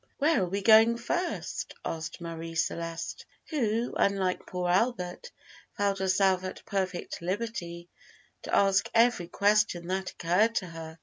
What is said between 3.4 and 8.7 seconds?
who, unlike poor Albert, felt herself at perfect liberty to